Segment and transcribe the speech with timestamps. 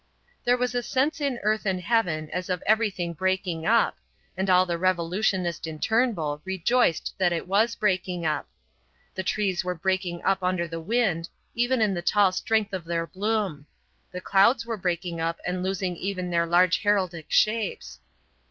[0.45, 3.99] There was a sense in earth and heaven as of everything breaking up,
[4.35, 8.49] and all the revolutionist in Turnbull rejoiced that it was breaking up.
[9.13, 13.05] The trees were breaking up under the wind, even in the tall strength of their
[13.05, 13.67] bloom:
[14.11, 17.99] the clouds were breaking up and losing even their large heraldic shapes.